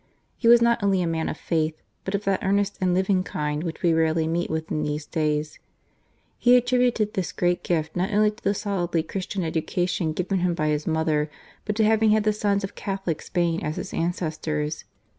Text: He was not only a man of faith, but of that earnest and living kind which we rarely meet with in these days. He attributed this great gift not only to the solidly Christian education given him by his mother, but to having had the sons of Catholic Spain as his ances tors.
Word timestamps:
He 0.35 0.47
was 0.47 0.63
not 0.63 0.81
only 0.81 1.03
a 1.03 1.07
man 1.07 1.29
of 1.29 1.37
faith, 1.37 1.75
but 2.05 2.15
of 2.15 2.23
that 2.23 2.43
earnest 2.43 2.75
and 2.81 2.91
living 2.95 3.23
kind 3.23 3.63
which 3.63 3.83
we 3.83 3.93
rarely 3.93 4.27
meet 4.27 4.49
with 4.49 4.71
in 4.71 4.81
these 4.81 5.05
days. 5.05 5.59
He 6.39 6.57
attributed 6.57 7.13
this 7.13 7.31
great 7.31 7.61
gift 7.61 7.95
not 7.95 8.11
only 8.11 8.31
to 8.31 8.43
the 8.43 8.55
solidly 8.55 9.03
Christian 9.03 9.43
education 9.43 10.11
given 10.13 10.39
him 10.39 10.55
by 10.55 10.69
his 10.69 10.87
mother, 10.87 11.29
but 11.65 11.75
to 11.75 11.83
having 11.85 12.09
had 12.09 12.23
the 12.23 12.33
sons 12.33 12.63
of 12.63 12.73
Catholic 12.73 13.21
Spain 13.21 13.61
as 13.63 13.75
his 13.75 13.91
ances 13.91 14.41
tors. 14.41 14.85